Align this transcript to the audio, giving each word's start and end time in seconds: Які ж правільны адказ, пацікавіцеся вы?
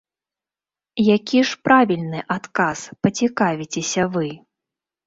Які 1.15 1.39
ж 1.49 1.61
правільны 1.69 2.19
адказ, 2.37 2.79
пацікавіцеся 3.05 4.03
вы? 4.19 4.27